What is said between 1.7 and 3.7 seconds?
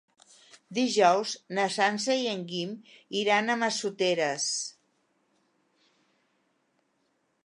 Sança i en Guim iran a